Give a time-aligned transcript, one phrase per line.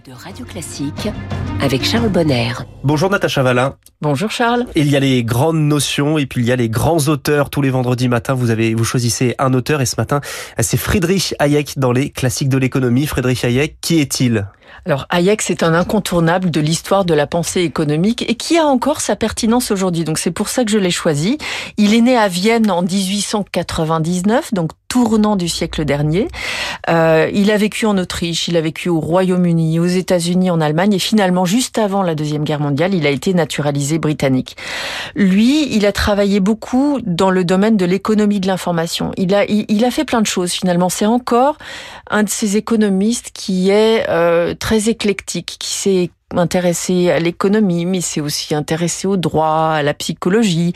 [0.00, 1.08] de Radio Classique
[1.60, 2.52] avec Charles Bonner.
[2.82, 3.76] Bonjour Natacha Valin.
[4.00, 4.64] Bonjour Charles.
[4.74, 7.50] Il y a les grandes notions et puis il y a les grands auteurs.
[7.50, 10.20] Tous les vendredis matins, vous avez vous choisissez un auteur et ce matin,
[10.60, 13.06] c'est Friedrich Hayek dans les classiques de l'économie.
[13.06, 14.46] Friedrich Hayek, qui est-il?
[14.86, 19.00] Alors Hayek, c'est un incontournable de l'histoire de la pensée économique et qui a encore
[19.00, 20.04] sa pertinence aujourd'hui.
[20.04, 21.38] Donc c'est pour ça que je l'ai choisi.
[21.76, 26.28] Il est né à Vienne en 1899, donc tournant du siècle dernier.
[26.88, 30.94] Euh, il a vécu en Autriche, il a vécu au Royaume-Uni, aux États-Unis, en Allemagne
[30.94, 34.56] et finalement, juste avant la Deuxième Guerre mondiale, il a été naturalisé britannique.
[35.14, 39.12] Lui, il a travaillé beaucoup dans le domaine de l'économie de l'information.
[39.16, 40.88] Il a, il, a fait plein de choses finalement.
[40.88, 41.56] C'est encore
[42.10, 48.00] un de ces économistes qui est euh, très éclectique, qui s'est intéressé à l'économie, mais
[48.00, 50.72] s'est aussi intéressé au droit, à la psychologie,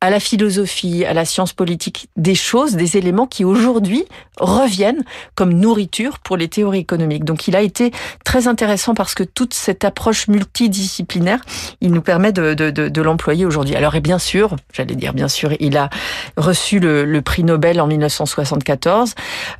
[0.00, 4.04] à la philosophie, à la science politique, des choses, des éléments qui aujourd'hui
[4.38, 5.02] reviennent
[5.34, 7.24] comme nourriture pour les théories économiques.
[7.24, 7.90] Donc il a été
[8.24, 11.40] très intéressant parce que toute cette approche multidisciplinaire,
[11.80, 13.76] il nous permet de, de, de, de l'employer aujourd'hui.
[13.76, 15.88] Alors et bien sûr, j'allais dire bien sûr, il a
[16.36, 19.14] reçu le, le prix Nobel en 1974.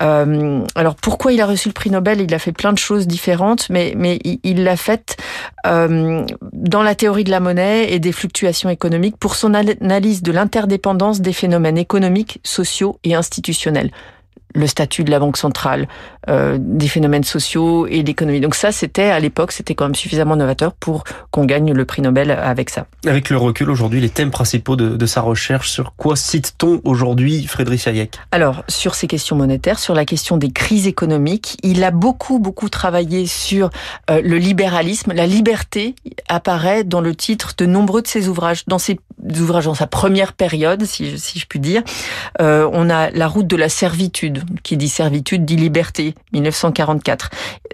[0.00, 2.20] Euh, alors pourquoi il a reçu le prix Nobel?
[2.20, 5.16] Il a fait plein de choses différentes, mais, mais il l'a fait
[5.66, 10.32] euh, dans la théorie de la monnaie et des fluctuations économiques pour son analyse de
[10.32, 13.90] l'interdépendance des phénomènes économiques, sociaux et institutionnels
[14.56, 15.86] le statut de la banque centrale,
[16.28, 18.40] euh, des phénomènes sociaux et l'économie.
[18.40, 22.02] Donc ça, c'était à l'époque, c'était quand même suffisamment novateur pour qu'on gagne le prix
[22.02, 22.86] Nobel avec ça.
[23.06, 27.46] Avec le recul aujourd'hui, les thèmes principaux de, de sa recherche, sur quoi cite-t-on aujourd'hui
[27.46, 31.90] Friedrich Hayek Alors sur ces questions monétaires, sur la question des crises économiques, il a
[31.90, 33.70] beaucoup beaucoup travaillé sur
[34.10, 35.94] euh, le libéralisme, la liberté
[36.28, 38.64] apparaît dans le titre de nombreux de ses ouvrages.
[38.66, 38.98] Dans ses
[39.40, 41.82] ouvrages, dans sa première période, si je, si je puis dire,
[42.40, 47.30] euh, on a la route de la servitude qui dit servitude dit liberté, 1944.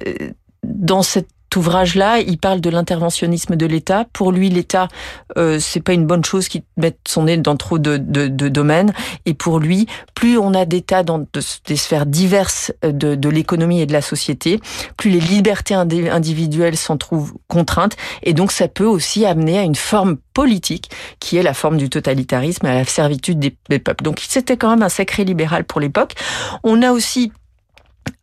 [0.07, 0.31] Euh,
[0.65, 4.07] dans cet ouvrage-là, il parle de l'interventionnisme de l'État.
[4.13, 4.89] Pour lui, l'État,
[5.37, 8.49] euh, c'est pas une bonne chose qui mette son nez dans trop de, de, de
[8.49, 8.93] domaines.
[9.27, 11.25] Et pour lui, plus on a d'États dans
[11.67, 14.61] des sphères diverses de, de l'économie et de la société,
[14.97, 17.97] plus les libertés individuelles s'en trouvent contraintes.
[18.23, 20.91] Et donc, ça peut aussi amener à une forme politique
[21.21, 24.05] qui est la forme du totalitarisme, à la servitude des, des peuples.
[24.05, 26.15] Donc, c'était quand même un sacré libéral pour l'époque.
[26.65, 27.33] On a aussi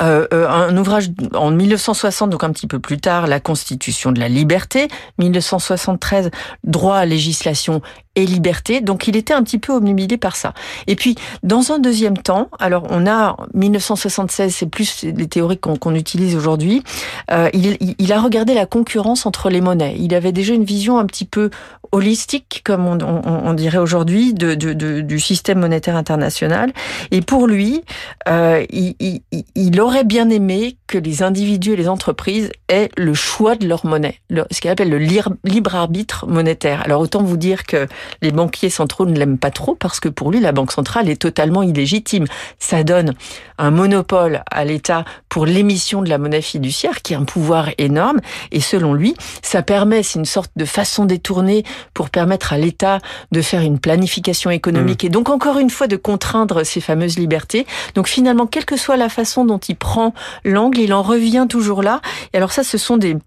[0.02, 4.20] euh, euh, un ouvrage en 1960, donc un petit peu plus tard, la Constitution de
[4.20, 6.32] la liberté, 1973,
[6.64, 7.82] droit à législation
[8.20, 8.82] et liberté.
[8.82, 10.54] Donc il était un petit peu omnubilé par ça.
[10.88, 15.96] Et puis dans un deuxième temps, alors on a 1976, c'est plus les théories qu'on
[15.96, 16.84] utilise aujourd'hui.
[17.32, 19.96] Euh, il, a regardé la concurrence entre les monnaies.
[20.00, 21.50] Il avait déjà une vision un petit peu
[21.92, 26.72] holistique, comme on, dirait aujourd'hui, du système monétaire international.
[27.12, 27.82] Et pour lui,
[28.28, 33.68] euh, il, aurait bien aimé que les individus et les entreprises aient le choix de
[33.68, 34.20] leur monnaie,
[34.52, 36.82] ce qu'il appelle le libre arbitre monétaire.
[36.86, 37.88] Alors autant vous dire que
[38.22, 41.22] les banquiers centraux ne l'aiment pas trop parce que pour lui, la Banque centrale est
[41.22, 42.26] totalement illégitime.
[42.60, 43.14] Ça donne
[43.58, 48.20] un monopole à l'État pour l'émission de la monnaie fiduciaire, qui est un pouvoir énorme.
[48.52, 53.00] Et selon lui, ça permet, c'est une sorte de façon détournée pour permettre à l'État
[53.32, 55.08] de faire une planification économique mmh.
[55.08, 57.66] et donc encore une fois de contraindre ces fameuses libertés.
[57.96, 61.84] Donc finalement, quelle que soit la façon dont il prend l'angle, il en revient toujours
[61.84, 62.02] là.
[62.34, 63.18] Et alors ça, ce sont des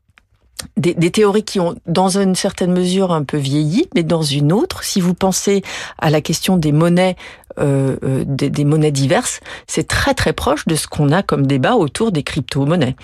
[0.77, 4.53] des, des, théories qui ont, dans une certaine mesure, un peu vieilli, mais dans une
[4.53, 5.63] autre, si vous pensez
[5.99, 7.17] à la question des monnaies
[7.59, 11.47] euh, euh, des, des, monnaies diverses, c'est très très proche de ce qu'on a comme
[11.47, 12.97] débat autour des crypto-monnaies.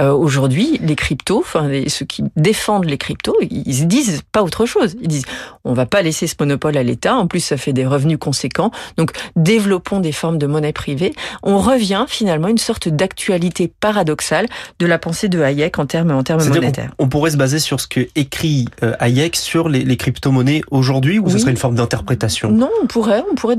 [0.00, 4.42] Euh, Aujourd'hui, les cryptos, enfin les, ceux qui défendent les cryptos, ils se disent pas
[4.42, 4.96] autre chose.
[5.00, 5.24] Ils disent
[5.64, 7.16] on va pas laisser ce monopole à l'État.
[7.16, 8.70] En plus, ça fait des revenus conséquents.
[8.96, 11.14] Donc, développons des formes de monnaie privée.
[11.42, 14.46] On revient finalement à une sorte d'actualité paradoxale
[14.78, 16.92] de la pensée de Hayek en termes en termes monétaires.
[16.98, 20.62] On, on, pourrait se baser sur ce que écrit euh, Hayek sur les, les crypto-monnaies
[20.70, 21.32] aujourd'hui, ou oui.
[21.32, 22.50] ce serait une forme d'interprétation?
[22.50, 23.56] Non, on pourrait, on pourrait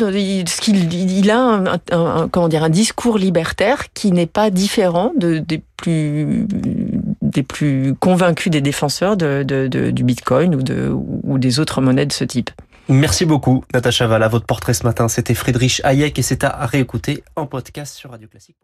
[0.61, 5.11] qu'il il a un, un, un, comment dire un discours libertaire qui n'est pas différent
[5.17, 5.61] de, des
[7.43, 10.61] plus convaincus des défenseurs du Bitcoin ou,
[11.23, 12.51] ou des autres monnaies de ce type.
[12.89, 14.27] Merci beaucoup, Natacha Valla.
[14.27, 18.27] Votre portrait ce matin, c'était Friedrich Hayek et c'est à réécouter en podcast sur Radio
[18.27, 18.57] Classique.